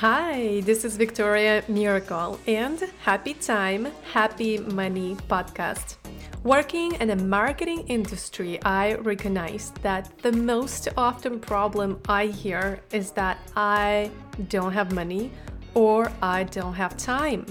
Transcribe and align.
Hi, 0.00 0.60
this 0.60 0.84
is 0.84 0.96
Victoria 0.96 1.64
Miracle 1.66 2.38
and 2.46 2.80
Happy 3.02 3.34
Time, 3.34 3.88
Happy 4.12 4.58
Money 4.58 5.16
podcast. 5.28 5.96
Working 6.44 6.92
in 7.00 7.08
the 7.08 7.16
marketing 7.16 7.80
industry, 7.88 8.62
I 8.62 8.94
recognize 8.94 9.72
that 9.82 10.16
the 10.22 10.30
most 10.30 10.86
often 10.96 11.40
problem 11.40 12.00
I 12.08 12.26
hear 12.26 12.78
is 12.92 13.10
that 13.18 13.38
I 13.56 14.12
don't 14.48 14.70
have 14.70 14.92
money 14.92 15.32
or 15.74 16.12
I 16.22 16.44
don't 16.44 16.74
have 16.74 16.96
time. 16.96 17.44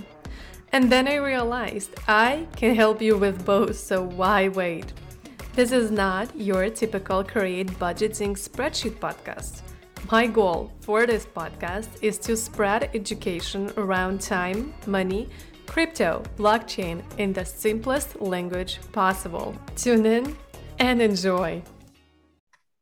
And 0.71 0.89
then 0.89 1.09
I 1.09 1.15
realized 1.15 1.95
I 2.07 2.47
can 2.55 2.75
help 2.75 3.01
you 3.01 3.17
with 3.17 3.45
both, 3.45 3.75
so 3.75 4.03
why 4.03 4.47
wait? 4.47 4.93
This 5.53 5.73
is 5.73 5.91
not 5.91 6.33
your 6.39 6.69
typical 6.69 7.25
create 7.25 7.77
budgeting 7.77 8.37
spreadsheet 8.37 8.99
podcast. 8.99 9.63
My 10.05 10.25
goal 10.25 10.71
for 10.79 11.05
this 11.05 11.25
podcast 11.25 11.89
is 12.01 12.17
to 12.19 12.37
spread 12.37 12.89
education 12.93 13.71
around 13.75 14.21
time, 14.21 14.73
money, 14.85 15.27
crypto, 15.65 16.23
blockchain 16.37 17.03
in 17.17 17.33
the 17.33 17.43
simplest 17.43 18.21
language 18.21 18.79
possible. 18.93 19.53
Tune 19.75 20.05
in 20.05 20.37
and 20.79 21.01
enjoy. 21.01 21.61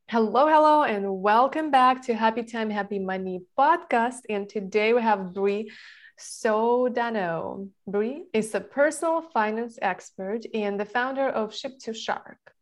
Hello, 0.08 0.48
hello, 0.48 0.84
and 0.84 1.22
welcome 1.22 1.72
back 1.72 2.06
to 2.06 2.14
Happy 2.14 2.44
Time, 2.44 2.70
Happy 2.70 3.00
Money 3.00 3.42
podcast. 3.58 4.22
And 4.30 4.48
today 4.48 4.94
we 4.94 5.02
have 5.02 5.34
Brie 5.34 5.72
Sodano. 6.20 7.70
Brie 7.88 8.26
is 8.34 8.54
a 8.54 8.62
personal 8.62 9.24
finance 9.34 9.80
expert 9.82 10.42
and 10.54 10.80
the 10.80 10.86
founder 10.86 11.28
of 11.28 11.56
Ship 11.56 11.74
to 11.80 11.94
Shark. 11.94 12.55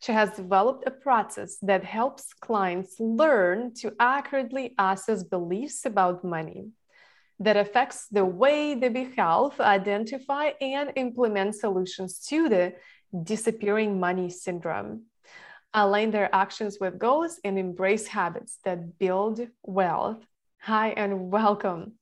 She 0.00 0.12
has 0.12 0.30
developed 0.30 0.84
a 0.86 0.90
process 0.90 1.58
that 1.62 1.84
helps 1.84 2.32
clients 2.32 2.98
learn 2.98 3.74
to 3.74 3.94
accurately 4.00 4.74
assess 4.78 5.22
beliefs 5.22 5.84
about 5.84 6.24
money 6.24 6.70
that 7.38 7.56
affects 7.56 8.06
the 8.08 8.24
way 8.24 8.74
they 8.74 8.88
behave, 8.88 9.60
identify, 9.60 10.50
and 10.60 10.92
implement 10.96 11.54
solutions 11.54 12.18
to 12.28 12.48
the 12.48 12.74
disappearing 13.22 14.00
money 14.00 14.30
syndrome, 14.30 15.04
align 15.74 16.10
their 16.10 16.34
actions 16.34 16.78
with 16.80 16.98
goals, 16.98 17.38
and 17.44 17.58
embrace 17.58 18.06
habits 18.06 18.58
that 18.64 18.98
build 18.98 19.46
wealth. 19.62 20.24
Hi, 20.60 20.90
and 20.90 21.30
welcome. 21.30 21.92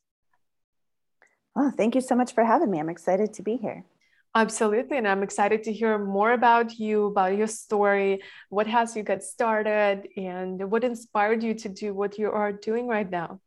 Oh, 1.56 1.72
thank 1.76 1.96
you 1.96 2.00
so 2.00 2.14
much 2.14 2.32
for 2.32 2.44
having 2.44 2.70
me. 2.70 2.78
I'm 2.78 2.88
excited 2.88 3.32
to 3.34 3.42
be 3.42 3.56
here. 3.56 3.84
Absolutely. 4.34 4.98
And 4.98 5.08
I'm 5.08 5.22
excited 5.22 5.64
to 5.64 5.72
hear 5.72 5.98
more 5.98 6.32
about 6.32 6.78
you, 6.78 7.06
about 7.06 7.36
your 7.36 7.46
story, 7.46 8.22
what 8.50 8.66
has 8.66 8.94
you 8.94 9.02
got 9.02 9.22
started, 9.22 10.08
and 10.16 10.70
what 10.70 10.84
inspired 10.84 11.42
you 11.42 11.54
to 11.54 11.68
do 11.68 11.94
what 11.94 12.18
you 12.18 12.30
are 12.30 12.52
doing 12.52 12.86
right 12.86 13.08
now. 13.08 13.40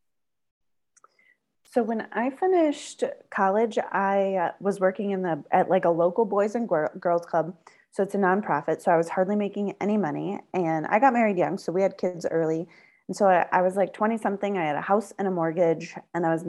So 1.74 1.84
when 1.84 2.08
I 2.12 2.32
finished 2.32 3.04
college, 3.30 3.78
I 3.78 4.36
uh, 4.36 4.52
was 4.60 4.82
working 4.82 5.12
in 5.12 5.22
the 5.22 5.42
at 5.52 5.70
like 5.70 5.86
a 5.86 5.90
local 5.90 6.26
boys 6.26 6.56
and 6.56 6.68
girls 6.68 7.26
club. 7.26 7.56
So 7.92 8.04
it's 8.04 8.16
a 8.16 8.18
nonprofit. 8.18 8.82
So 8.82 8.92
I 8.92 8.98
was 8.98 9.08
hardly 9.08 9.38
making 9.38 9.76
any 9.80 9.96
money, 9.98 10.40
and 10.54 10.86
I 10.88 11.00
got 11.00 11.14
married 11.14 11.38
young, 11.38 11.58
so 11.58 11.72
we 11.72 11.82
had 11.82 11.98
kids 11.98 12.26
early. 12.30 12.68
And 13.08 13.16
so 13.16 13.28
I, 13.28 13.46
I 13.52 13.62
was 13.62 13.76
like 13.76 13.94
20 13.94 14.18
something. 14.18 14.58
I 14.58 14.66
had 14.66 14.76
a 14.76 14.82
house 14.82 15.14
and 15.18 15.28
a 15.28 15.32
mortgage, 15.32 15.96
and 16.14 16.26
I 16.26 16.34
was 16.34 16.44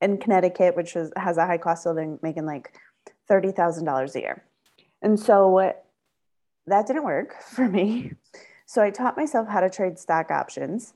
in 0.00 0.18
Connecticut, 0.18 0.76
which 0.76 0.94
is, 0.94 1.10
has 1.16 1.36
a 1.36 1.46
high 1.46 1.58
cost 1.58 1.86
of 1.86 1.96
living, 1.96 2.18
making 2.22 2.46
like 2.46 2.72
$30,000 3.30 4.14
a 4.14 4.20
year. 4.20 4.44
And 5.02 5.18
so 5.18 5.72
that 6.66 6.86
didn't 6.86 7.04
work 7.04 7.42
for 7.50 7.68
me. 7.68 8.12
So 8.66 8.82
I 8.82 8.90
taught 8.90 9.16
myself 9.16 9.48
how 9.48 9.60
to 9.60 9.70
trade 9.70 9.98
stock 9.98 10.30
options. 10.30 10.94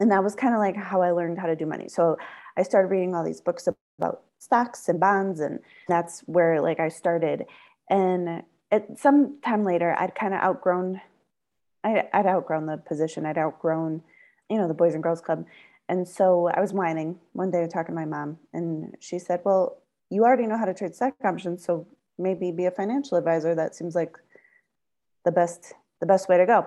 And 0.00 0.10
that 0.10 0.22
was 0.22 0.34
kind 0.34 0.54
of 0.54 0.60
like 0.60 0.76
how 0.76 1.02
I 1.02 1.10
learned 1.10 1.38
how 1.38 1.46
to 1.46 1.56
do 1.56 1.66
money. 1.66 1.88
So 1.88 2.16
I 2.56 2.62
started 2.62 2.88
reading 2.88 3.14
all 3.14 3.24
these 3.24 3.40
books 3.40 3.68
about 3.98 4.22
stocks 4.38 4.88
and 4.88 5.00
bonds. 5.00 5.40
And 5.40 5.60
that's 5.88 6.20
where 6.20 6.60
like 6.60 6.80
I 6.80 6.88
started. 6.88 7.46
And 7.90 8.42
at 8.70 8.98
some 8.98 9.38
time 9.44 9.64
later, 9.64 9.94
I'd 9.98 10.14
kind 10.14 10.34
of 10.34 10.40
outgrown, 10.40 11.00
I, 11.82 12.08
I'd 12.12 12.26
outgrown 12.26 12.66
the 12.66 12.76
position. 12.76 13.26
I'd 13.26 13.38
outgrown, 13.38 14.02
you 14.48 14.58
know, 14.58 14.68
the 14.68 14.74
Boys 14.74 14.94
and 14.94 15.02
Girls 15.02 15.20
Club. 15.20 15.46
And 15.88 16.06
so 16.06 16.48
I 16.48 16.60
was 16.60 16.72
whining 16.72 17.18
one 17.32 17.50
day 17.50 17.66
talking 17.66 17.94
to 17.94 18.00
my 18.00 18.04
mom. 18.04 18.38
And 18.52 18.94
she 19.00 19.18
said, 19.18 19.40
well, 19.44 19.78
you 20.10 20.24
already 20.24 20.46
know 20.46 20.56
how 20.56 20.64
to 20.64 20.74
trade 20.74 20.94
stock 20.94 21.14
options 21.24 21.64
so 21.64 21.86
maybe 22.18 22.50
be 22.50 22.66
a 22.66 22.70
financial 22.70 23.16
advisor. 23.16 23.54
That 23.54 23.74
seems 23.74 23.94
like 23.94 24.16
the 25.24 25.32
best 25.32 25.72
the 26.00 26.06
best 26.06 26.28
way 26.28 26.38
to 26.38 26.46
go. 26.46 26.66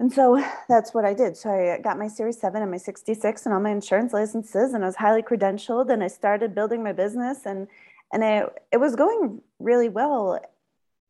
And 0.00 0.12
so 0.12 0.42
that's 0.68 0.94
what 0.94 1.04
i 1.04 1.12
did. 1.12 1.36
So 1.36 1.50
i 1.50 1.80
got 1.80 1.98
my 1.98 2.08
series 2.08 2.40
7 2.40 2.62
and 2.62 2.70
my 2.70 2.76
66 2.76 3.44
and 3.44 3.54
all 3.54 3.60
my 3.60 3.70
insurance 3.70 4.12
licenses 4.12 4.72
and 4.72 4.84
i 4.84 4.86
was 4.86 4.96
highly 4.96 5.22
credentialed 5.22 5.90
and 5.92 6.02
i 6.02 6.08
started 6.08 6.54
building 6.54 6.82
my 6.82 6.92
business 6.92 7.46
and 7.46 7.66
and 8.12 8.24
it, 8.24 8.62
it 8.72 8.78
was 8.78 8.96
going 8.96 9.42
really 9.58 9.88
well 9.88 10.40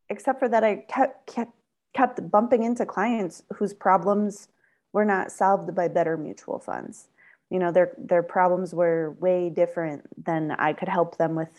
except 0.09 0.39
for 0.39 0.49
that 0.49 0.63
i 0.63 0.77
kept 0.87 1.27
kept 1.27 1.53
kept 1.93 2.31
bumping 2.31 2.63
into 2.63 2.85
clients 2.85 3.43
whose 3.55 3.73
problems 3.73 4.47
were 4.93 5.05
not 5.05 5.31
solved 5.31 5.73
by 5.75 5.87
better 5.87 6.17
mutual 6.17 6.59
funds 6.59 7.09
you 7.49 7.59
know 7.59 7.71
their 7.71 7.93
their 7.97 8.23
problems 8.23 8.73
were 8.73 9.11
way 9.19 9.49
different 9.49 10.07
than 10.23 10.51
i 10.51 10.73
could 10.73 10.87
help 10.87 11.17
them 11.17 11.35
with 11.35 11.49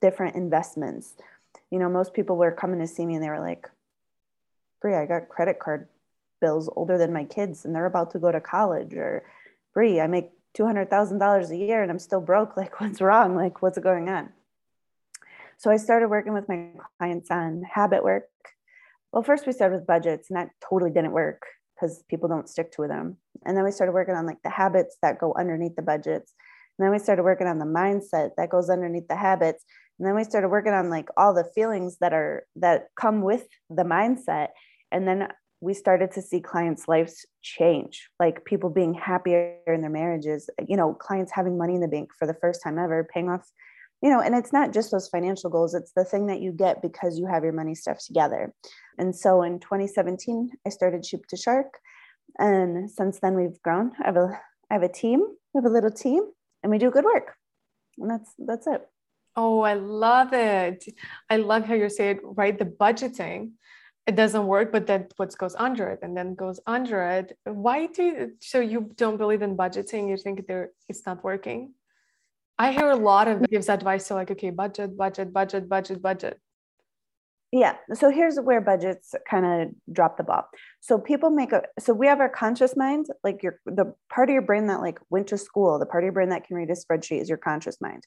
different 0.00 0.34
investments. 0.34 1.14
You 1.70 1.78
know 1.78 1.88
most 1.88 2.14
people 2.14 2.36
were 2.36 2.52
coming 2.52 2.80
to 2.80 2.86
see 2.86 3.04
me 3.04 3.14
and 3.14 3.22
they 3.22 3.28
were 3.28 3.40
like 3.40 3.68
brie 4.80 4.96
i 4.96 5.06
got 5.06 5.28
credit 5.28 5.58
card 5.58 5.88
bills 6.40 6.70
older 6.74 6.96
than 6.96 7.12
my 7.12 7.24
kids 7.24 7.64
and 7.64 7.74
they're 7.74 7.86
about 7.86 8.12
to 8.12 8.18
go 8.18 8.32
to 8.32 8.40
college 8.40 8.94
or 8.94 9.22
brie 9.74 10.00
i 10.00 10.06
make 10.06 10.30
$200000 10.58 11.50
a 11.50 11.56
year 11.56 11.82
and 11.82 11.90
i'm 11.90 11.98
still 11.98 12.20
broke. 12.20 12.56
Like 12.56 12.80
what's 12.80 13.00
wrong? 13.00 13.36
Like 13.36 13.62
what's 13.62 13.78
going 13.78 14.08
on? 14.08 14.30
So 15.58 15.70
i 15.70 15.76
started 15.76 16.08
working 16.08 16.32
with 16.32 16.48
my 16.48 16.70
clients 16.98 17.30
on 17.30 17.62
habit 17.62 18.02
work. 18.02 18.28
Well 19.12 19.22
first 19.22 19.46
we 19.46 19.52
started 19.52 19.76
with 19.76 19.86
budgets 19.86 20.30
and 20.30 20.36
that 20.36 20.50
totally 20.60 20.90
didn't 20.90 21.12
work 21.12 21.46
because 21.80 22.02
people 22.08 22.28
don't 22.28 22.48
stick 22.48 22.72
to 22.72 22.86
them. 22.86 23.16
And 23.44 23.56
then 23.56 23.64
we 23.64 23.70
started 23.70 23.92
working 23.92 24.14
on 24.14 24.26
like 24.26 24.42
the 24.44 24.50
habits 24.50 24.96
that 25.02 25.18
go 25.18 25.34
underneath 25.38 25.76
the 25.76 25.82
budgets. 25.82 26.34
And 26.78 26.86
then 26.86 26.92
we 26.92 26.98
started 26.98 27.22
working 27.22 27.46
on 27.46 27.58
the 27.58 27.64
mindset 27.64 28.30
that 28.36 28.50
goes 28.50 28.70
underneath 28.70 29.08
the 29.08 29.16
habits. 29.16 29.64
And 29.98 30.06
then 30.06 30.14
we 30.14 30.24
started 30.24 30.48
working 30.48 30.72
on 30.72 30.90
like 30.90 31.08
all 31.16 31.34
the 31.34 31.48
feelings 31.54 31.98
that 32.00 32.12
are 32.12 32.44
that 32.56 32.88
come 32.98 33.22
with 33.22 33.46
the 33.68 33.82
mindset. 33.82 34.48
And 34.92 35.06
then 35.06 35.28
we 35.60 35.74
started 35.74 36.10
to 36.12 36.22
see 36.22 36.40
clients' 36.40 36.88
lives 36.88 37.26
change, 37.42 38.08
like 38.18 38.44
people 38.46 38.70
being 38.70 38.94
happier 38.94 39.56
in 39.66 39.82
their 39.82 39.90
marriages, 39.90 40.48
you 40.66 40.76
know, 40.76 40.94
clients 40.94 41.32
having 41.32 41.58
money 41.58 41.74
in 41.74 41.82
the 41.82 41.88
bank 41.88 42.10
for 42.18 42.26
the 42.26 42.36
first 42.40 42.62
time 42.62 42.78
ever, 42.78 43.06
paying 43.12 43.28
off, 43.28 43.46
you 44.02 44.10
know, 44.10 44.20
and 44.20 44.34
it's 44.34 44.52
not 44.52 44.72
just 44.72 44.90
those 44.90 45.08
financial 45.08 45.50
goals, 45.50 45.74
it's 45.74 45.92
the 45.92 46.04
thing 46.04 46.26
that 46.26 46.40
you 46.40 46.52
get 46.52 46.80
because 46.80 47.18
you 47.18 47.26
have 47.26 47.44
your 47.44 47.52
money 47.52 47.74
stuff 47.74 47.98
together. 48.04 48.54
And 48.98 49.14
so 49.14 49.42
in 49.42 49.60
2017, 49.60 50.50
I 50.66 50.68
started 50.70 51.04
Ship 51.04 51.24
to 51.26 51.36
Shark. 51.36 51.78
And 52.38 52.90
since 52.90 53.20
then, 53.20 53.34
we've 53.34 53.60
grown. 53.62 53.92
I 54.02 54.06
have 54.06 54.16
a, 54.16 54.40
I 54.70 54.74
have 54.74 54.82
a 54.82 54.88
team, 54.88 55.20
we 55.52 55.58
have 55.58 55.64
a 55.64 55.72
little 55.72 55.90
team, 55.90 56.22
and 56.62 56.70
we 56.70 56.78
do 56.78 56.90
good 56.90 57.04
work. 57.04 57.34
And 57.98 58.10
that's, 58.10 58.32
that's 58.38 58.66
it. 58.66 58.86
Oh, 59.36 59.60
I 59.60 59.74
love 59.74 60.32
it. 60.32 60.84
I 61.28 61.36
love 61.36 61.64
how 61.64 61.74
you 61.74 61.88
say 61.88 62.10
it, 62.10 62.20
right? 62.22 62.58
The 62.58 62.64
budgeting, 62.64 63.52
it 64.06 64.16
doesn't 64.16 64.46
work, 64.46 64.72
but 64.72 64.86
then 64.86 65.06
what 65.16 65.36
goes 65.36 65.54
under 65.56 65.88
it 65.88 66.00
and 66.02 66.16
then 66.16 66.34
goes 66.34 66.58
under 66.66 67.02
it. 67.02 67.36
Why 67.44 67.86
do 67.86 68.02
you, 68.02 68.32
so 68.40 68.60
you 68.60 68.90
don't 68.96 69.18
believe 69.18 69.42
in 69.42 69.56
budgeting? 69.56 70.08
You 70.08 70.16
think 70.16 70.46
there 70.46 70.70
it's 70.88 71.04
not 71.06 71.22
working? 71.22 71.74
I 72.60 72.72
hear 72.72 72.90
a 72.90 72.96
lot 72.96 73.26
of 73.26 73.48
gives 73.48 73.70
advice 73.70 74.08
to 74.08 74.14
like, 74.14 74.30
okay, 74.30 74.50
budget, 74.50 74.94
budget, 74.94 75.32
budget, 75.32 75.66
budget, 75.66 76.02
budget. 76.02 76.38
Yeah 77.52 77.76
so 77.94 78.10
here's 78.10 78.38
where 78.38 78.60
budgets 78.60 79.14
kind 79.28 79.46
of 79.46 79.94
drop 79.94 80.18
the 80.18 80.22
ball. 80.22 80.44
So 80.80 80.98
people 80.98 81.30
make 81.30 81.52
a 81.52 81.62
so 81.78 81.94
we 81.94 82.06
have 82.06 82.20
our 82.20 82.28
conscious 82.28 82.76
mind 82.76 83.06
like 83.24 83.42
your 83.42 83.58
the 83.64 83.94
part 84.12 84.28
of 84.28 84.34
your 84.34 84.42
brain 84.42 84.66
that 84.66 84.82
like 84.82 85.00
went 85.08 85.26
to 85.28 85.38
school 85.38 85.78
the 85.78 85.86
part 85.86 86.04
of 86.04 86.06
your 86.06 86.12
brain 86.12 86.28
that 86.28 86.46
can 86.46 86.54
read 86.56 86.70
a 86.70 86.74
spreadsheet 86.74 87.22
is 87.22 87.30
your 87.30 87.38
conscious 87.38 87.80
mind. 87.80 88.04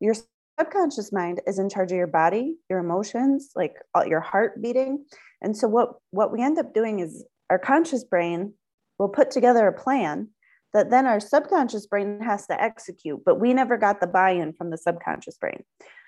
Your 0.00 0.14
subconscious 0.58 1.12
mind 1.12 1.42
is 1.46 1.58
in 1.58 1.68
charge 1.68 1.92
of 1.92 1.98
your 1.98 2.06
body 2.06 2.56
your 2.70 2.80
emotions 2.80 3.50
like 3.54 3.74
all, 3.94 4.06
your 4.06 4.20
heart 4.20 4.62
beating. 4.62 5.04
And 5.42 5.54
so 5.54 5.68
what 5.68 5.90
what 6.10 6.32
we 6.32 6.42
end 6.42 6.58
up 6.58 6.72
doing 6.72 7.00
is 7.00 7.24
our 7.50 7.58
conscious 7.58 8.02
brain 8.02 8.54
will 8.98 9.10
put 9.10 9.30
together 9.30 9.68
a 9.68 9.78
plan 9.78 10.30
that 10.72 10.90
then 10.90 11.06
our 11.06 11.20
subconscious 11.20 11.86
brain 11.86 12.20
has 12.20 12.46
to 12.46 12.60
execute 12.60 13.20
but 13.24 13.40
we 13.40 13.54
never 13.54 13.76
got 13.76 14.00
the 14.00 14.06
buy-in 14.06 14.52
from 14.52 14.70
the 14.70 14.78
subconscious 14.78 15.36
brain 15.38 15.62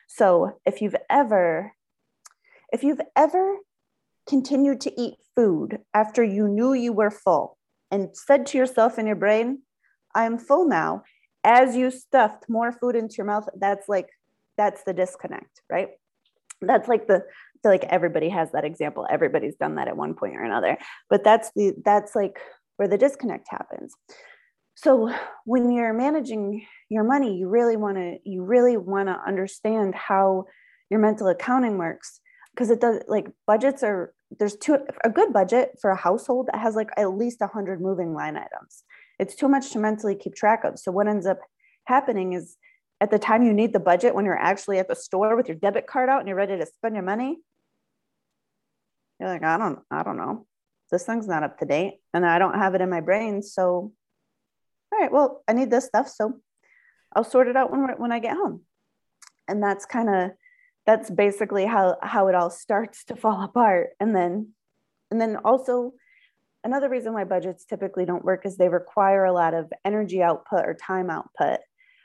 so 0.08 0.58
if 0.66 0.80
you've 0.80 0.96
ever 1.10 1.72
if 2.72 2.82
you've 2.82 3.00
ever 3.16 3.58
continued 4.26 4.80
to 4.80 5.00
eat 5.00 5.14
food 5.36 5.78
after 5.94 6.22
you 6.22 6.48
knew 6.48 6.72
you 6.72 6.92
were 6.92 7.10
full 7.10 7.58
and 7.90 8.16
said 8.16 8.46
to 8.46 8.58
yourself 8.58 8.98
in 8.98 9.06
your 9.06 9.16
brain, 9.16 9.62
I 10.14 10.24
am 10.24 10.38
full 10.38 10.66
now, 10.66 11.02
as 11.44 11.76
you 11.76 11.90
stuffed 11.90 12.48
more 12.48 12.72
food 12.72 12.96
into 12.96 13.16
your 13.18 13.26
mouth, 13.26 13.48
that's 13.58 13.88
like, 13.88 14.08
that's 14.56 14.84
the 14.84 14.94
disconnect, 14.94 15.62
right? 15.70 15.88
That's 16.60 16.88
like 16.88 17.06
the, 17.08 17.24
like 17.64 17.84
everybody 17.84 18.28
has 18.28 18.52
that 18.52 18.64
example. 18.64 19.06
Everybody's 19.10 19.56
done 19.56 19.74
that 19.76 19.88
at 19.88 19.96
one 19.96 20.14
point 20.14 20.36
or 20.36 20.42
another, 20.42 20.78
but 21.10 21.24
that's 21.24 21.50
the, 21.56 21.74
that's 21.84 22.14
like 22.14 22.38
where 22.76 22.88
the 22.88 22.98
disconnect 22.98 23.48
happens. 23.50 23.94
So 24.82 25.12
when 25.44 25.70
you're 25.70 25.92
managing 25.92 26.66
your 26.88 27.04
money 27.04 27.36
you 27.36 27.48
really 27.48 27.76
want 27.76 27.96
to 27.96 28.18
you 28.24 28.42
really 28.42 28.76
want 28.76 29.08
to 29.08 29.20
understand 29.26 29.94
how 29.94 30.44
your 30.90 31.00
mental 31.00 31.28
accounting 31.28 31.78
works 31.78 32.20
because 32.54 32.70
it 32.70 32.80
does 32.80 33.02
like 33.08 33.28
budgets 33.46 33.82
are 33.82 34.12
there's 34.38 34.56
two 34.56 34.78
a 35.04 35.10
good 35.10 35.32
budget 35.32 35.78
for 35.80 35.90
a 35.90 35.96
household 35.96 36.48
that 36.48 36.60
has 36.60 36.74
like 36.74 36.90
at 36.96 37.16
least 37.16 37.40
100 37.40 37.80
moving 37.80 38.14
line 38.14 38.36
items. 38.36 38.84
It's 39.18 39.34
too 39.34 39.48
much 39.48 39.70
to 39.72 39.78
mentally 39.78 40.14
keep 40.14 40.34
track 40.34 40.64
of. 40.64 40.78
So 40.78 40.90
what 40.90 41.06
ends 41.06 41.26
up 41.26 41.38
happening 41.84 42.32
is 42.32 42.56
at 43.00 43.10
the 43.10 43.18
time 43.18 43.42
you 43.42 43.52
need 43.52 43.72
the 43.72 43.80
budget 43.80 44.14
when 44.14 44.24
you're 44.24 44.38
actually 44.38 44.78
at 44.78 44.88
the 44.88 44.96
store 44.96 45.36
with 45.36 45.48
your 45.48 45.56
debit 45.56 45.86
card 45.86 46.08
out 46.08 46.20
and 46.20 46.28
you're 46.28 46.36
ready 46.36 46.56
to 46.56 46.66
spend 46.66 46.94
your 46.94 47.04
money 47.04 47.38
you're 49.18 49.28
like 49.28 49.42
i 49.42 49.58
don't 49.58 49.80
i 49.90 50.04
don't 50.04 50.16
know. 50.16 50.46
This 50.92 51.04
thing's 51.04 51.26
not 51.26 51.42
up 51.42 51.58
to 51.58 51.66
date 51.66 51.94
and 52.14 52.24
i 52.24 52.38
don't 52.38 52.54
have 52.54 52.76
it 52.76 52.80
in 52.80 52.88
my 52.88 53.00
brain 53.00 53.42
so 53.42 53.92
right 55.02 55.12
well 55.12 55.42
i 55.48 55.52
need 55.52 55.70
this 55.70 55.86
stuff 55.86 56.08
so 56.08 56.40
i'll 57.14 57.24
sort 57.24 57.48
it 57.48 57.56
out 57.56 57.70
when, 57.70 57.80
when 57.98 58.12
i 58.12 58.18
get 58.18 58.36
home. 58.36 58.62
And 59.48 59.62
that's 59.62 59.84
kind 59.84 60.08
of 60.08 60.30
that's 60.86 61.10
basically 61.10 61.66
how 61.66 61.96
how 62.02 62.28
it 62.28 62.34
all 62.34 62.50
starts 62.50 63.04
to 63.04 63.16
fall 63.16 63.42
apart. 63.48 63.90
And 64.00 64.14
then 64.14 64.52
and 65.10 65.20
then 65.20 65.36
also 65.44 65.92
another 66.64 66.88
reason 66.88 67.12
why 67.12 67.24
budgets 67.24 67.64
typically 67.64 68.04
don't 68.04 68.24
work 68.24 68.46
is 68.46 68.56
they 68.56 68.68
require 68.68 69.24
a 69.24 69.32
lot 69.32 69.54
of 69.54 69.70
energy 69.84 70.22
output 70.22 70.64
or 70.64 70.74
time 70.74 71.10
output. 71.10 71.60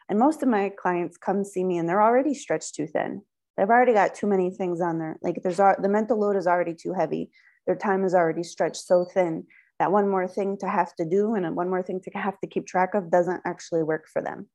And 0.09 0.19
most 0.19 0.41
of 0.41 0.49
my 0.49 0.69
clients 0.69 1.17
come 1.17 1.43
see 1.43 1.63
me 1.63 1.77
and 1.77 1.87
they're 1.87 2.01
already 2.01 2.33
stretched 2.33 2.75
too 2.75 2.87
thin. 2.87 3.21
They've 3.55 3.69
already 3.69 3.93
got 3.93 4.15
too 4.15 4.27
many 4.27 4.51
things 4.51 4.81
on 4.81 4.99
there. 4.99 5.17
Like 5.21 5.41
there's 5.43 5.57
the 5.57 5.89
mental 5.89 6.19
load 6.19 6.35
is 6.35 6.47
already 6.47 6.73
too 6.73 6.93
heavy. 6.93 7.29
Their 7.65 7.75
time 7.75 8.05
is 8.05 8.13
already 8.13 8.43
stretched 8.43 8.77
so 8.77 9.05
thin 9.05 9.45
that 9.79 9.91
one 9.91 10.09
more 10.09 10.27
thing 10.27 10.57
to 10.57 10.67
have 10.67 10.95
to 10.95 11.05
do 11.05 11.35
and 11.35 11.55
one 11.55 11.69
more 11.69 11.83
thing 11.83 11.99
to 12.01 12.11
have 12.11 12.39
to 12.39 12.47
keep 12.47 12.65
track 12.65 12.93
of 12.93 13.11
doesn't 13.11 13.41
actually 13.45 13.83
work 13.83 14.07
for 14.11 14.21
them 14.21 14.47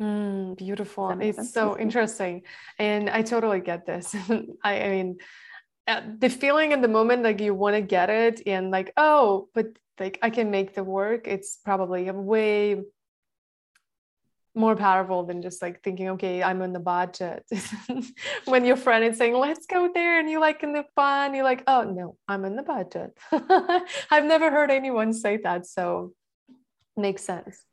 Mm, 0.00 0.56
beautiful. 0.56 1.10
It's 1.20 1.36
sense? 1.36 1.52
so 1.52 1.78
interesting. 1.78 2.42
And 2.78 3.08
I 3.08 3.22
totally 3.22 3.60
get 3.60 3.86
this. 3.86 4.14
I, 4.64 4.82
I 4.82 4.88
mean, 4.88 5.18
uh, 5.86 6.00
the 6.18 6.28
feeling 6.28 6.72
in 6.72 6.80
the 6.80 6.88
moment, 6.88 7.22
like 7.22 7.40
you 7.40 7.54
want 7.54 7.76
to 7.76 7.82
get 7.82 8.10
it 8.10 8.42
and 8.46 8.70
like, 8.70 8.92
oh, 8.96 9.48
but 9.54 9.66
like 10.00 10.18
I 10.22 10.30
can 10.30 10.50
make 10.50 10.74
the 10.74 10.84
work. 10.84 11.28
It's 11.28 11.58
probably 11.64 12.08
a 12.08 12.14
way 12.14 12.82
more 14.54 14.76
powerful 14.76 15.24
than 15.24 15.40
just 15.42 15.62
like 15.62 15.82
thinking, 15.82 16.10
okay, 16.10 16.42
I'm 16.42 16.60
on 16.62 16.72
the 16.72 16.80
budget. 16.80 17.44
when 18.44 18.64
your 18.64 18.76
friend 18.76 19.04
is 19.04 19.16
saying, 19.16 19.34
let's 19.34 19.66
go 19.66 19.90
there, 19.92 20.18
and 20.18 20.28
you 20.28 20.40
like 20.40 20.62
in 20.62 20.72
the 20.72 20.84
fun, 20.94 21.34
you're 21.34 21.44
like, 21.44 21.62
oh 21.66 21.82
no, 21.82 22.16
I'm 22.28 22.44
in 22.44 22.56
the 22.56 22.62
budget. 22.62 23.16
I've 24.10 24.24
never 24.24 24.50
heard 24.50 24.70
anyone 24.70 25.12
say 25.12 25.38
that. 25.38 25.66
So 25.66 26.12
makes 26.96 27.24
sense. 27.24 27.64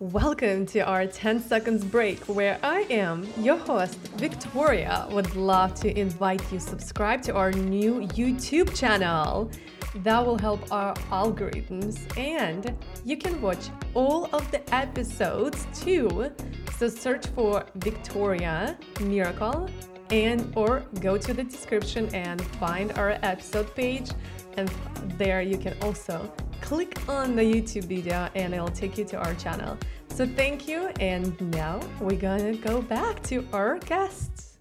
Welcome 0.00 0.64
to 0.66 0.78
our 0.80 1.08
10 1.08 1.42
seconds 1.42 1.84
break 1.84 2.20
where 2.20 2.60
I 2.62 2.82
am, 2.82 3.26
your 3.36 3.56
host, 3.56 3.98
Victoria, 4.16 5.08
would 5.10 5.34
love 5.34 5.74
to 5.80 5.98
invite 5.98 6.52
you 6.52 6.60
subscribe 6.60 7.20
to 7.22 7.34
our 7.34 7.50
new 7.50 8.02
YouTube 8.14 8.78
channel. 8.78 9.50
That 9.96 10.24
will 10.24 10.38
help 10.38 10.70
our 10.70 10.94
algorithms 11.10 11.98
and 12.18 12.76
you 13.04 13.16
can 13.16 13.40
watch 13.40 13.70
all 13.94 14.26
of 14.32 14.50
the 14.50 14.62
episodes 14.74 15.66
too. 15.74 16.30
So 16.76 16.88
search 16.88 17.26
for 17.28 17.64
Victoria 17.76 18.78
Miracle 19.00 19.68
and 20.10 20.52
or 20.56 20.80
go 21.00 21.18
to 21.18 21.34
the 21.34 21.42
description 21.42 22.14
and 22.14 22.40
find 22.56 22.92
our 22.92 23.18
episode 23.22 23.74
page 23.74 24.10
and 24.56 24.70
there 25.16 25.42
you 25.42 25.56
can 25.56 25.76
also 25.82 26.32
click 26.60 27.08
on 27.08 27.34
the 27.34 27.42
YouTube 27.42 27.84
video 27.84 28.28
and 28.34 28.52
it'll 28.52 28.68
take 28.68 28.98
you 28.98 29.04
to 29.06 29.16
our 29.16 29.34
channel. 29.34 29.76
So 30.08 30.26
thank 30.26 30.68
you. 30.68 30.88
And 31.00 31.40
now 31.52 31.80
we're 32.00 32.16
gonna 32.16 32.56
go 32.56 32.82
back 32.82 33.22
to 33.24 33.46
our 33.52 33.78
guests. 33.78 34.58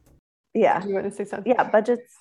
Yeah. 0.53 0.79
Do 0.81 0.89
you 0.89 0.95
want 0.95 1.07
to 1.07 1.11
say 1.11 1.25
something? 1.25 1.51
Yeah, 1.51 1.63
budgets. 1.69 2.15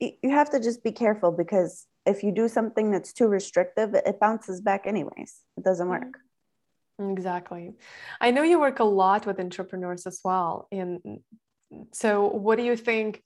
You 0.00 0.30
have 0.30 0.50
to 0.50 0.60
just 0.60 0.82
be 0.82 0.92
careful 0.92 1.30
because 1.30 1.86
if 2.06 2.22
you 2.22 2.32
do 2.32 2.48
something 2.48 2.90
that's 2.90 3.12
too 3.12 3.28
restrictive, 3.28 3.94
it 3.94 4.18
bounces 4.18 4.60
back 4.60 4.86
anyways. 4.86 5.40
It 5.56 5.64
doesn't 5.64 5.86
mm-hmm. 5.86 6.04
work. 6.04 7.12
Exactly. 7.12 7.72
I 8.20 8.30
know 8.30 8.42
you 8.42 8.60
work 8.60 8.80
a 8.80 8.84
lot 8.84 9.26
with 9.26 9.40
entrepreneurs 9.40 10.06
as 10.06 10.20
well. 10.24 10.68
And 10.70 11.20
so 11.92 12.28
what 12.28 12.56
do 12.56 12.64
you 12.64 12.76
think 12.76 13.22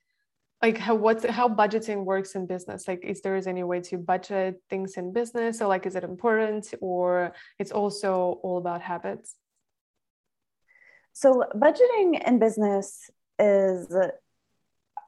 like 0.63 0.79
how 0.79 0.95
what's 0.95 1.27
how 1.27 1.49
budgeting 1.49 2.05
works 2.05 2.35
in 2.35 2.47
business 2.47 2.87
like 2.89 3.05
is 3.05 3.21
there 3.23 3.37
is 3.37 3.47
any 3.47 3.63
way 3.63 3.81
to 3.81 3.99
budget 3.99 4.63
things 4.71 4.97
in 4.97 5.13
business 5.13 5.59
so 5.59 5.69
like 5.69 5.85
is 5.85 5.97
it 5.97 6.05
important 6.05 6.73
or 6.81 7.35
it's 7.59 7.73
also 7.73 8.39
all 8.43 8.59
about 8.59 8.81
habits 8.81 9.37
so 11.13 11.45
budgeting 11.55 12.27
in 12.27 12.39
business 12.39 13.11
is 13.39 13.95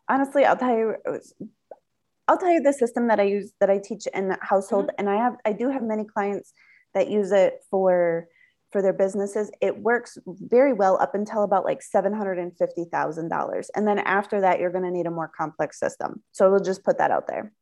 honestly 0.08 0.44
i'll 0.44 0.56
tell 0.56 0.76
you 0.76 0.94
i'll 2.28 2.38
tell 2.38 2.50
you 2.50 2.60
the 2.60 2.72
system 2.72 3.08
that 3.08 3.20
i 3.20 3.24
use 3.24 3.52
that 3.60 3.70
i 3.70 3.78
teach 3.78 4.06
in 4.14 4.28
the 4.28 4.38
household 4.40 4.86
mm-hmm. 4.86 4.96
and 4.98 5.10
i 5.10 5.16
have 5.16 5.36
i 5.44 5.52
do 5.52 5.70
have 5.70 5.82
many 5.82 6.04
clients 6.04 6.52
that 6.94 7.10
use 7.10 7.32
it 7.32 7.60
for 7.70 8.28
for 8.72 8.82
their 8.82 8.92
businesses, 8.92 9.50
it 9.60 9.78
works 9.78 10.18
very 10.26 10.72
well 10.72 11.00
up 11.00 11.14
until 11.14 11.44
about 11.44 11.64
like 11.64 11.80
$750,000. 11.80 13.66
And 13.74 13.88
then 13.88 13.98
after 14.00 14.40
that, 14.40 14.60
you're 14.60 14.72
going 14.72 14.84
to 14.84 14.90
need 14.90 15.06
a 15.06 15.10
more 15.10 15.30
complex 15.34 15.78
system. 15.78 16.22
So 16.32 16.50
we'll 16.50 16.60
just 16.60 16.84
put 16.84 16.98
that 16.98 17.10
out 17.10 17.26
there. 17.26 17.52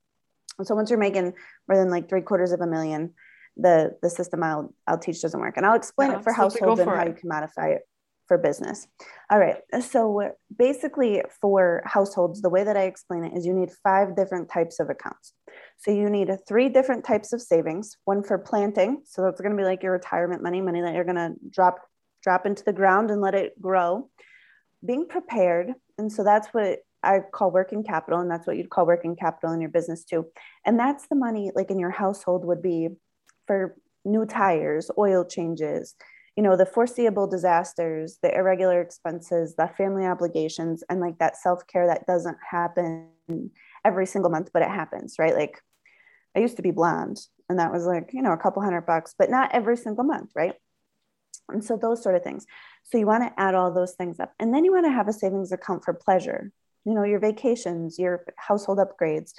So 0.62 0.75
once 0.75 0.90
you're 0.90 0.99
making 0.99 1.34
more 1.69 1.78
than 1.78 1.90
like 1.90 2.08
three 2.08 2.22
quarters 2.22 2.52
of 2.52 2.61
a 2.61 2.66
million, 2.66 3.14
the 3.56 3.96
the 4.02 4.11
system 4.11 4.43
I'll 4.43 4.75
I'll 4.88 4.99
teach 4.99 5.20
doesn't 5.22 5.38
work. 5.38 5.56
And 5.56 5.64
I'll 5.64 5.76
explain 5.76 6.11
yeah, 6.11 6.19
it 6.19 6.25
for 6.25 6.32
households 6.32 6.81
and 6.81 6.90
how 6.90 7.06
you 7.06 7.12
can 7.12 7.28
modify 7.28 7.69
it 7.69 7.82
for 8.26 8.38
business. 8.38 8.87
All 9.31 9.38
right. 9.38 9.56
So 9.81 10.31
basically, 10.56 11.23
for 11.41 11.82
households, 11.85 12.41
the 12.41 12.49
way 12.49 12.65
that 12.65 12.76
I 12.76 12.85
explain 12.85 13.25
it 13.25 13.37
is 13.37 13.47
you 13.47 13.53
need 13.53 13.71
five 13.82 14.17
different 14.17 14.50
types 14.50 14.81
of 14.81 14.91
accounts. 14.91 15.35
So 15.79 15.91
you 15.91 16.09
need 16.09 16.31
three 16.49 16.69
different 16.69 17.05
types 17.05 17.32
of 17.32 17.43
savings 17.43 17.97
one 18.05 18.23
for 18.23 18.38
planting. 18.38 19.03
So 19.05 19.23
that's 19.23 19.41
going 19.41 19.53
to 19.53 19.61
be 19.61 19.65
like 19.65 19.82
your 19.82 19.93
retirement 19.93 20.43
money, 20.43 20.61
money 20.61 20.81
that 20.81 20.94
you're 20.94 21.05
going 21.05 21.17
to 21.17 21.35
drop 21.50 21.81
drop 22.23 22.47
into 22.47 22.65
the 22.65 22.73
ground 22.73 23.11
and 23.11 23.21
let 23.21 23.35
it 23.35 23.61
grow. 23.61 24.09
Being 24.85 25.06
prepared. 25.06 25.73
And 25.99 26.11
so 26.11 26.25
that's 26.25 26.49
what 26.49 26.79
I 27.03 27.21
call 27.21 27.50
working 27.50 27.85
capital. 27.85 28.21
And 28.21 28.31
that's 28.31 28.47
what 28.47 28.56
you'd 28.56 28.71
call 28.71 28.87
working 28.87 29.15
capital 29.15 29.53
in 29.53 29.61
your 29.61 29.71
business 29.71 30.05
too. 30.05 30.26
And 30.65 30.79
that's 30.79 31.06
the 31.09 31.17
money 31.17 31.50
like 31.55 31.71
in 31.71 31.79
your 31.79 31.91
household 31.91 32.47
would 32.47 32.62
be 32.62 32.88
for 33.47 33.76
new 34.06 34.25
tires, 34.25 34.91
oil 34.99 35.25
changes, 35.25 35.94
you 36.36 36.42
know 36.42 36.56
the 36.56 36.66
foreseeable 36.66 37.26
disasters 37.26 38.18
the 38.23 38.35
irregular 38.35 38.80
expenses 38.80 39.54
the 39.56 39.68
family 39.76 40.04
obligations 40.04 40.82
and 40.88 41.00
like 41.00 41.18
that 41.18 41.37
self-care 41.37 41.87
that 41.87 42.06
doesn't 42.06 42.37
happen 42.49 43.09
every 43.85 44.06
single 44.06 44.30
month 44.30 44.50
but 44.52 44.62
it 44.62 44.68
happens 44.68 45.16
right? 45.18 45.35
Like 45.35 45.61
i 46.37 46.40
used 46.40 46.56
to 46.56 46.62
be 46.62 46.70
blonde 46.73 47.18
and 47.49 47.59
that 47.59 47.73
was 47.73 47.87
like 47.87 48.11
you 48.12 48.23
know 48.23 48.32
a 48.32 48.38
couple 48.38 48.62
hundred 48.62 48.87
bucks 48.87 49.14
but 49.18 49.30
not 49.30 49.50
every 49.52 49.76
single 49.76 50.04
month 50.04 50.30
right? 50.35 50.54
And 51.50 51.62
so 51.62 51.76
those 51.76 52.02
sort 52.02 52.14
of 52.14 52.23
things. 52.23 52.47
So 52.85 52.97
you 52.97 53.06
want 53.06 53.23
to 53.23 53.38
add 53.38 53.54
all 53.54 53.70
those 53.70 53.92
things 53.92 54.18
up 54.18 54.32
and 54.38 54.52
then 54.52 54.64
you 54.64 54.73
want 54.73 54.87
to 54.87 54.92
have 54.92 55.09
a 55.09 55.12
savings 55.12 55.52
account 55.52 55.85
for 55.85 55.94
pleasure 55.94 56.52
you 56.85 56.94
know 56.94 57.04
your 57.04 57.18
vacations 57.18 57.99
your 57.99 58.25
household 58.37 58.78
upgrades 58.78 59.32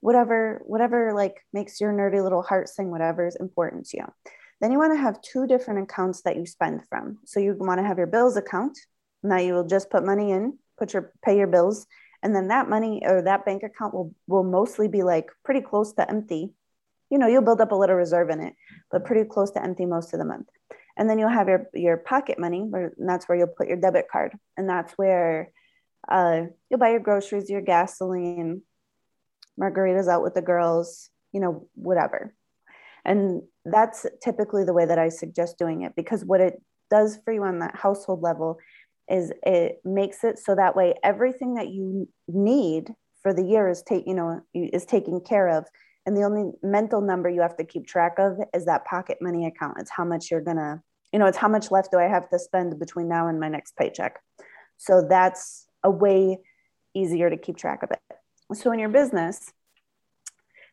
whatever 0.00 0.60
whatever 0.66 1.12
like 1.14 1.44
makes 1.52 1.80
your 1.80 1.92
nerdy 1.92 2.22
little 2.22 2.42
heart 2.42 2.68
sing 2.68 2.90
whatever 2.90 3.26
is 3.26 3.36
important 3.36 3.86
to 3.86 3.98
you 3.98 4.32
then 4.62 4.70
you 4.70 4.78
want 4.78 4.92
to 4.92 4.98
have 4.98 5.20
two 5.22 5.48
different 5.48 5.82
accounts 5.82 6.22
that 6.22 6.36
you 6.36 6.46
spend 6.46 6.86
from. 6.88 7.18
So 7.24 7.40
you 7.40 7.56
want 7.58 7.80
to 7.80 7.86
have 7.86 7.98
your 7.98 8.06
bills 8.06 8.36
account. 8.36 8.78
Now 9.24 9.38
you 9.38 9.54
will 9.54 9.66
just 9.66 9.90
put 9.90 10.06
money 10.06 10.30
in, 10.30 10.56
put 10.78 10.92
your 10.92 11.12
pay 11.20 11.36
your 11.36 11.48
bills, 11.48 11.88
and 12.22 12.32
then 12.34 12.46
that 12.48 12.68
money 12.68 13.02
or 13.04 13.22
that 13.22 13.44
bank 13.44 13.64
account 13.64 13.92
will 13.92 14.14
will 14.28 14.44
mostly 14.44 14.86
be 14.86 15.02
like 15.02 15.26
pretty 15.44 15.62
close 15.62 15.92
to 15.94 16.08
empty. 16.08 16.52
You 17.10 17.18
know, 17.18 17.26
you'll 17.26 17.42
build 17.42 17.60
up 17.60 17.72
a 17.72 17.74
little 17.74 17.96
reserve 17.96 18.30
in 18.30 18.40
it, 18.40 18.54
but 18.92 19.04
pretty 19.04 19.28
close 19.28 19.50
to 19.50 19.62
empty 19.62 19.84
most 19.84 20.12
of 20.12 20.20
the 20.20 20.24
month. 20.24 20.46
And 20.96 21.10
then 21.10 21.18
you'll 21.18 21.28
have 21.28 21.48
your 21.48 21.66
your 21.74 21.96
pocket 21.96 22.38
money, 22.38 22.60
and 22.72 23.08
that's 23.08 23.28
where 23.28 23.36
you'll 23.36 23.48
put 23.48 23.66
your 23.66 23.78
debit 23.78 24.06
card, 24.12 24.32
and 24.56 24.68
that's 24.68 24.92
where 24.92 25.50
uh, 26.08 26.42
you'll 26.70 26.80
buy 26.80 26.90
your 26.90 27.00
groceries, 27.00 27.50
your 27.50 27.62
gasoline, 27.62 28.62
margaritas 29.60 30.08
out 30.08 30.22
with 30.22 30.34
the 30.34 30.42
girls, 30.42 31.10
you 31.32 31.40
know, 31.40 31.66
whatever. 31.74 32.32
And 33.04 33.42
that's 33.64 34.06
typically 34.22 34.64
the 34.64 34.72
way 34.72 34.86
that 34.86 34.98
I 34.98 35.08
suggest 35.08 35.58
doing 35.58 35.82
it 35.82 35.94
because 35.96 36.24
what 36.24 36.40
it 36.40 36.60
does 36.90 37.18
for 37.24 37.32
you 37.32 37.42
on 37.42 37.58
that 37.60 37.76
household 37.76 38.22
level 38.22 38.58
is 39.08 39.32
it 39.42 39.80
makes 39.84 40.24
it 40.24 40.38
so 40.38 40.54
that 40.54 40.76
way 40.76 40.94
everything 41.02 41.54
that 41.54 41.68
you 41.68 42.08
need 42.28 42.94
for 43.22 43.32
the 43.32 43.42
year 43.42 43.68
is 43.68 43.82
take 43.82 44.06
you 44.06 44.14
know 44.14 44.40
is 44.54 44.84
taken 44.84 45.20
care 45.20 45.48
of. 45.48 45.64
And 46.04 46.16
the 46.16 46.22
only 46.22 46.52
mental 46.62 47.00
number 47.00 47.30
you 47.30 47.40
have 47.40 47.56
to 47.56 47.64
keep 47.64 47.86
track 47.86 48.14
of 48.18 48.38
is 48.52 48.64
that 48.64 48.84
pocket 48.84 49.18
money 49.20 49.46
account. 49.46 49.78
It's 49.78 49.90
how 49.90 50.04
much 50.04 50.30
you're 50.30 50.40
gonna 50.40 50.82
you 51.12 51.18
know 51.18 51.26
it's 51.26 51.38
how 51.38 51.48
much 51.48 51.70
left 51.70 51.90
do 51.92 51.98
i 51.98 52.04
have 52.04 52.28
to 52.30 52.38
spend 52.38 52.78
between 52.78 53.08
now 53.08 53.28
and 53.28 53.38
my 53.40 53.48
next 53.48 53.76
paycheck. 53.76 54.20
So 54.78 55.06
that's 55.08 55.66
a 55.84 55.90
way 55.90 56.38
easier 56.94 57.30
to 57.30 57.36
keep 57.36 57.56
track 57.56 57.82
of 57.82 57.90
it. 57.90 58.00
So 58.54 58.72
in 58.72 58.78
your 58.78 58.88
business 58.88 59.52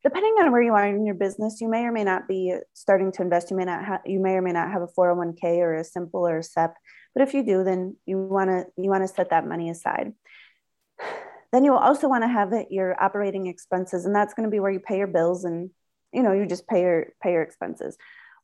depending 0.04 0.36
on 0.40 0.52
where 0.52 0.62
you 0.62 0.74
are 0.74 0.88
in 0.88 1.06
your 1.06 1.16
business, 1.16 1.60
you 1.60 1.70
may 1.70 1.84
or 1.84 1.92
may 1.92 2.04
not 2.04 2.28
be 2.28 2.56
starting 2.74 3.12
to 3.14 3.22
invest. 3.22 3.52
You 3.52 3.58
may 3.58 3.66
not 3.66 3.84
have, 3.84 4.02
you 4.06 4.20
may 4.20 4.34
or 4.34 4.42
may 4.42 4.54
not 4.54 4.72
have 4.72 4.82
a 4.82 4.88
401k 4.88 5.58
or 5.58 5.76
a 5.76 5.84
simple 5.84 6.28
or 6.28 6.38
a 6.38 6.44
SEP. 6.44 6.74
But 7.14 7.28
if 7.28 7.34
you 7.34 7.44
do, 7.44 7.64
then 7.64 7.98
you 8.06 8.18
want 8.18 8.50
to 8.50 8.66
you 8.78 8.90
want 8.90 9.04
to 9.04 9.14
set 9.14 9.32
that 9.32 9.48
money 9.48 9.70
aside. 9.70 10.14
Then 11.52 11.66
you 11.66 11.76
also 11.76 12.08
want 12.08 12.24
to 12.24 12.28
have 12.28 12.54
it, 12.54 12.68
your 12.70 13.02
operating 13.02 13.48
expenses, 13.48 14.06
and 14.06 14.16
that's 14.16 14.34
going 14.34 14.46
to 14.46 14.52
be 14.52 14.60
where 14.60 14.72
you 14.72 14.80
pay 14.80 14.98
your 14.98 15.08
bills 15.08 15.44
and 15.44 15.72
you 16.14 16.24
know 16.24 16.32
you 16.32 16.46
just 16.46 16.68
pay 16.68 16.82
your 16.82 17.08
pay 17.22 17.34
your 17.34 17.42
expenses. 17.42 17.98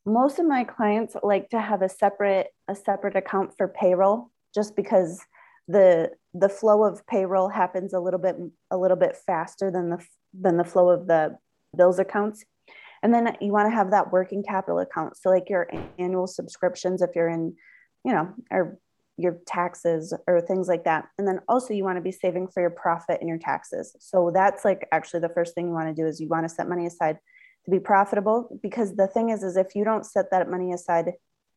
Most 0.04 0.38
of 0.38 0.46
my 0.46 0.64
clients 0.64 1.16
like 1.22 1.50
to 1.50 1.60
have 1.60 1.82
a 1.82 1.88
separate 1.88 2.48
a 2.68 2.74
separate 2.74 3.16
account 3.16 3.56
for 3.56 3.68
payroll, 3.68 4.30
just 4.54 4.76
because 4.76 5.20
the 5.68 6.10
the 6.34 6.48
flow 6.48 6.84
of 6.84 7.06
payroll 7.06 7.48
happens 7.48 7.92
a 7.92 8.00
little 8.00 8.20
bit 8.20 8.36
a 8.70 8.76
little 8.76 8.96
bit 8.96 9.16
faster 9.16 9.70
than 9.70 9.90
the 9.90 10.04
than 10.38 10.56
the 10.56 10.64
flow 10.64 10.90
of 10.90 11.06
the 11.06 11.38
bills 11.76 11.98
accounts. 11.98 12.44
And 13.02 13.12
then 13.14 13.36
you 13.40 13.52
want 13.52 13.70
to 13.70 13.74
have 13.74 13.90
that 13.90 14.12
working 14.12 14.42
capital 14.42 14.80
account. 14.80 15.16
So 15.16 15.30
like 15.30 15.48
your 15.48 15.68
annual 15.98 16.26
subscriptions 16.26 17.02
if 17.02 17.10
you're 17.14 17.28
in 17.28 17.54
you 18.04 18.12
know 18.12 18.32
or 18.50 18.78
your 19.18 19.38
taxes 19.46 20.12
or 20.26 20.40
things 20.40 20.68
like 20.68 20.84
that. 20.84 21.08
And 21.18 21.26
then 21.26 21.40
also 21.48 21.72
you 21.72 21.84
want 21.84 21.96
to 21.96 22.02
be 22.02 22.12
saving 22.12 22.48
for 22.48 22.60
your 22.60 22.70
profit 22.70 23.18
and 23.20 23.28
your 23.28 23.38
taxes. 23.38 23.96
So 23.98 24.30
that's 24.32 24.64
like 24.64 24.86
actually 24.92 25.20
the 25.20 25.30
first 25.30 25.54
thing 25.54 25.68
you 25.68 25.72
want 25.72 25.88
to 25.88 26.02
do 26.02 26.06
is 26.06 26.20
you 26.20 26.28
want 26.28 26.46
to 26.46 26.54
set 26.54 26.68
money 26.68 26.86
aside 26.86 27.18
to 27.64 27.70
be 27.70 27.80
profitable. 27.80 28.58
Because 28.62 28.94
the 28.94 29.06
thing 29.06 29.30
is 29.30 29.42
is 29.42 29.56
if 29.56 29.74
you 29.74 29.84
don't 29.84 30.04
set 30.04 30.30
that 30.30 30.50
money 30.50 30.72
aside 30.72 31.12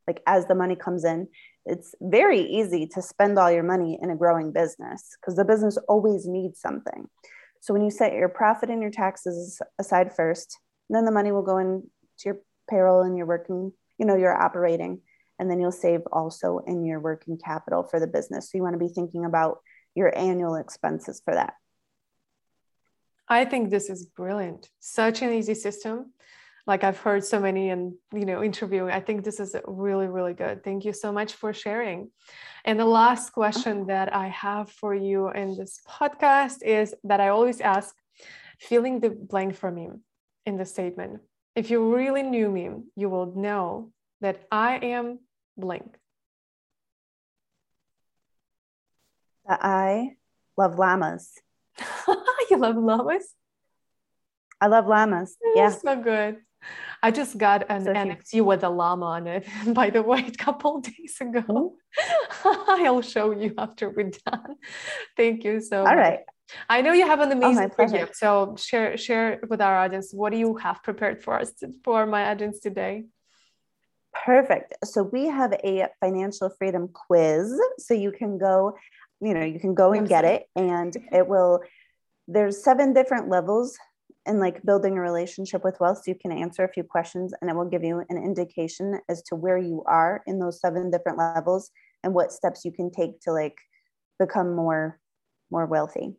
like 0.07 0.21
as 0.25 0.47
the 0.47 0.55
money 0.55 0.75
comes 0.75 1.03
in 1.03 1.27
it's 1.65 1.93
very 2.01 2.41
easy 2.41 2.87
to 2.87 2.99
spend 2.99 3.37
all 3.37 3.51
your 3.51 3.63
money 3.63 3.99
in 4.01 4.09
a 4.09 4.15
growing 4.15 4.51
business. 4.51 5.17
Because 5.19 5.35
the 5.35 5.45
business 5.45 5.77
always 5.87 6.25
needs 6.25 6.59
something 6.59 7.07
so 7.59 7.73
when 7.73 7.83
you 7.83 7.91
set 7.91 8.13
your 8.13 8.29
profit 8.29 8.69
and 8.69 8.81
your 8.81 8.91
taxes 8.91 9.61
aside 9.79 10.15
first 10.15 10.57
then 10.89 11.05
the 11.05 11.11
money 11.11 11.31
will 11.31 11.43
go 11.43 11.57
into 11.57 11.87
your 12.25 12.37
payroll 12.69 13.01
and 13.01 13.17
your 13.17 13.25
working 13.25 13.71
you 13.97 14.05
know 14.05 14.15
your 14.15 14.35
operating 14.35 15.01
and 15.39 15.49
then 15.49 15.59
you'll 15.59 15.71
save 15.71 16.01
also 16.11 16.59
in 16.67 16.85
your 16.85 16.99
working 16.99 17.37
capital 17.37 17.83
for 17.83 17.99
the 17.99 18.07
business. 18.07 18.51
So 18.51 18.57
you 18.57 18.61
want 18.61 18.73
to 18.73 18.85
be 18.85 18.93
thinking 18.93 19.25
about 19.25 19.59
your 19.95 20.15
annual 20.15 20.55
expenses 20.55 21.21
for 21.23 21.33
that. 21.33 21.53
I 23.27 23.45
think 23.45 23.69
this 23.69 23.89
is 23.89 24.05
brilliant. 24.05 24.69
Such 24.79 25.21
an 25.21 25.33
easy 25.33 25.53
system 25.53 26.13
like 26.69 26.83
I've 26.83 26.99
heard 26.99 27.25
so 27.25 27.39
many 27.39 27.71
and 27.71 27.95
you 28.13 28.25
know 28.25 28.43
interviewing. 28.43 28.91
I 28.91 28.99
think 28.99 29.23
this 29.23 29.39
is 29.39 29.55
really 29.65 30.07
really 30.07 30.35
good. 30.35 30.63
Thank 30.63 30.85
you 30.85 30.93
so 30.93 31.11
much 31.11 31.33
for 31.33 31.51
sharing. 31.51 32.11
And 32.63 32.79
the 32.79 32.85
last 32.85 33.31
question 33.33 33.87
that 33.87 34.15
I 34.15 34.27
have 34.27 34.69
for 34.69 34.93
you 34.93 35.31
in 35.31 35.57
this 35.57 35.81
podcast 35.89 36.61
is 36.61 36.93
that 37.03 37.19
I 37.19 37.29
always 37.29 37.59
ask, 37.59 37.95
filling 38.59 38.99
the 38.99 39.09
blank 39.09 39.55
for 39.55 39.71
me 39.71 39.89
in 40.45 40.57
the 40.57 40.65
statement. 40.65 41.21
If 41.55 41.71
you 41.71 41.95
really 41.95 42.21
knew 42.21 42.49
me, 42.51 42.69
you 42.95 43.09
will 43.09 43.33
know 43.35 43.91
that 44.21 44.45
I 44.51 44.77
am 44.77 45.19
blank. 45.57 45.97
That 49.47 49.59
I 49.63 50.17
love 50.55 50.77
llamas. 50.77 51.33
you 52.51 52.57
love 52.57 52.77
llamas? 52.77 53.33
I 54.61 54.67
love 54.67 54.85
llamas. 54.85 55.35
Yeah. 55.55 55.69
So 55.69 55.95
good. 55.99 56.37
I 57.01 57.11
just 57.11 57.37
got 57.37 57.69
an 57.69 57.85
so 57.85 57.93
NFT 57.93 58.41
with 58.43 58.63
a 58.63 58.69
llama 58.69 59.05
on 59.05 59.27
it, 59.27 59.47
by 59.73 59.89
the 59.89 60.01
way, 60.01 60.25
a 60.27 60.31
couple 60.31 60.81
days 60.81 61.17
ago. 61.21 61.75
I'll 62.45 63.01
show 63.01 63.31
you 63.31 63.53
after 63.57 63.89
we're 63.89 64.11
done. 64.25 64.55
Thank 65.15 65.43
you 65.43 65.61
so 65.61 65.79
All 65.79 65.85
much. 65.85 65.95
right. 65.95 66.19
I 66.67 66.81
know 66.81 66.93
you 66.93 67.05
have 67.05 67.19
an 67.19 67.29
oh, 67.29 67.37
amazing 67.37 67.69
oh, 67.71 67.75
project, 67.75 68.15
so 68.15 68.55
share 68.57 68.97
share 68.97 69.39
with 69.49 69.61
our 69.61 69.77
audience. 69.77 70.11
What 70.13 70.31
do 70.31 70.37
you 70.37 70.55
have 70.57 70.83
prepared 70.83 71.23
for 71.23 71.39
us 71.39 71.51
to, 71.59 71.71
for 71.83 72.05
my 72.05 72.31
audience 72.31 72.59
today? 72.59 73.05
Perfect. 74.25 74.73
So 74.83 75.03
we 75.03 75.27
have 75.27 75.53
a 75.63 75.87
financial 75.99 76.49
freedom 76.57 76.89
quiz, 76.91 77.53
so 77.77 77.93
you 77.93 78.11
can 78.11 78.39
go, 78.39 78.75
you 79.21 79.35
know, 79.35 79.45
you 79.45 79.59
can 79.59 79.75
go 79.75 79.93
and 79.93 80.07
get 80.07 80.25
it, 80.25 80.47
and 80.55 80.95
it 81.11 81.27
will. 81.27 81.61
There's 82.27 82.63
seven 82.63 82.93
different 82.93 83.29
levels 83.29 83.77
and 84.29 84.39
like 84.39 84.63
building 84.63 84.95
a 84.95 85.01
relationship 85.01 85.63
with 85.63 85.79
wealth 85.79 85.97
so 85.97 86.11
you 86.11 86.15
can 86.15 86.31
answer 86.31 86.63
a 86.63 86.71
few 86.71 86.83
questions 86.83 87.33
and 87.41 87.49
it 87.49 87.55
will 87.55 87.65
give 87.65 87.83
you 87.83 88.03
an 88.09 88.17
indication 88.17 88.99
as 89.09 89.23
to 89.23 89.35
where 89.35 89.57
you 89.57 89.83
are 89.87 90.21
in 90.27 90.37
those 90.37 90.61
seven 90.61 90.91
different 90.91 91.17
levels 91.17 91.71
and 92.03 92.13
what 92.13 92.31
steps 92.31 92.63
you 92.63 92.71
can 92.71 92.91
take 92.91 93.19
to 93.21 93.31
like 93.31 93.57
become 94.19 94.55
more 94.55 94.99
more 95.49 95.65
wealthy 95.65 96.13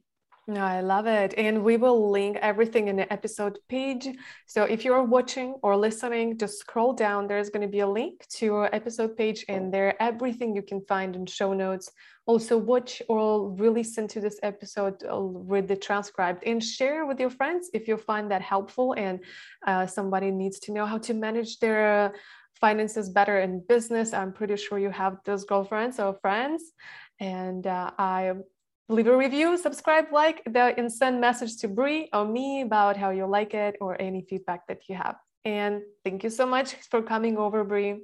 no, 0.47 0.61
I 0.61 0.81
love 0.81 1.07
it. 1.07 1.35
And 1.37 1.63
we 1.63 1.77
will 1.77 2.11
link 2.11 2.37
everything 2.41 2.89
in 2.89 2.97
the 2.97 3.13
episode 3.13 3.59
page. 3.69 4.09
So 4.47 4.65
if 4.65 4.85
you're 4.85 5.03
watching 5.03 5.55
or 5.63 5.77
listening, 5.77 6.39
just 6.39 6.59
scroll 6.59 6.93
down. 6.93 7.29
There's 7.29 7.51
going 7.51 7.63
to 7.63 7.69
be 7.69 7.81
a 7.81 7.87
link 7.87 8.27
to 8.39 8.55
our 8.55 8.71
episode 8.73 9.17
page, 9.17 9.45
and 9.49 9.73
there 9.73 10.01
everything 10.03 10.57
you 10.57 10.63
can 10.63 10.81
find 10.87 11.15
in 11.15 11.27
show 11.27 11.53
notes. 11.53 11.91
Also, 12.27 12.57
watch 12.57 13.03
or 13.09 13.51
re-listen 13.51 14.07
to 14.09 14.21
this 14.21 14.39
episode, 14.43 15.03
with 15.11 15.69
the 15.69 15.77
transcribed, 15.77 16.45
and 16.45 16.63
share 16.63 17.07
with 17.07 17.19
your 17.21 17.31
friends 17.31 17.71
if 17.73 17.89
you 17.89 17.97
find 17.97 18.31
that 18.31 18.43
helpful 18.43 18.95
and 18.97 19.21
uh, 19.67 19.87
somebody 19.87 20.31
needs 20.31 20.59
to 20.61 20.73
know 20.73 20.87
how 20.87 20.99
to 20.99 21.15
manage 21.15 21.59
their 21.59 22.13
finances 22.61 23.09
better 23.09 23.41
in 23.41 23.65
business. 23.69 24.13
I'm 24.13 24.33
pretty 24.33 24.57
sure 24.57 24.79
you 24.79 24.91
have 24.91 25.17
those 25.25 25.45
girlfriends 25.45 25.99
or 25.99 26.15
friends. 26.21 26.63
And 27.19 27.67
uh, 27.67 27.91
I 27.99 28.33
leave 28.91 29.07
a 29.07 29.17
review, 29.17 29.57
subscribe, 29.57 30.07
like, 30.13 30.43
and 30.55 30.93
send 30.93 31.21
message 31.21 31.57
to 31.59 31.69
Brie 31.69 32.09
or 32.13 32.25
me 32.27 32.63
about 32.63 32.97
how 32.97 33.11
you 33.11 33.27
like 33.27 33.55
it 33.55 33.77
or 33.81 34.01
any 34.01 34.23
feedback 34.29 34.67
that 34.67 34.89
you 34.89 34.97
have. 34.97 35.17
And 35.45 35.83
thank 36.05 36.23
you 36.25 36.31
so 36.31 36.45
much 36.45 36.75
for 36.91 37.01
coming 37.03 37.39
over, 37.39 37.65
Brie. 37.65 38.01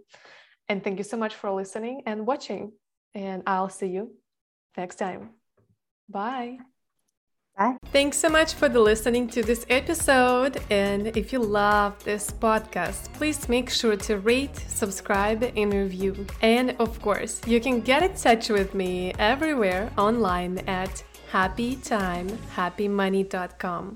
And 0.68 0.82
thank 0.82 0.98
you 0.98 1.04
so 1.04 1.16
much 1.16 1.34
for 1.34 1.50
listening 1.50 2.02
and 2.06 2.26
watching. 2.26 2.72
And 3.14 3.42
I'll 3.46 3.68
see 3.68 3.88
you 3.88 4.14
next 4.76 4.96
time. 4.96 5.30
Bye. 6.08 6.58
Bye. 7.56 7.78
Thanks 7.86 8.18
so 8.18 8.28
much 8.28 8.52
for 8.52 8.68
the 8.68 8.80
listening 8.80 9.28
to 9.28 9.42
this 9.42 9.64
episode. 9.70 10.60
And 10.68 11.16
if 11.16 11.32
you 11.32 11.38
love 11.38 12.04
this 12.04 12.30
podcast, 12.30 13.10
please 13.14 13.48
make 13.48 13.70
sure 13.70 13.96
to 13.96 14.18
rate, 14.18 14.56
subscribe, 14.56 15.42
and 15.56 15.72
review. 15.72 16.26
And 16.42 16.76
of 16.78 17.00
course, 17.00 17.40
you 17.46 17.58
can 17.60 17.80
get 17.80 18.02
in 18.02 18.12
touch 18.14 18.50
with 18.50 18.74
me 18.74 19.14
everywhere 19.18 19.90
online 19.96 20.58
at 20.68 21.02
happytimehappymoney.com. 21.32 23.94